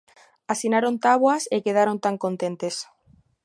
Asinaron 0.53 0.95
táboas 1.05 1.43
e 1.55 1.57
quedaron 1.65 1.97
tan 2.05 2.15
contentes. 2.23 2.75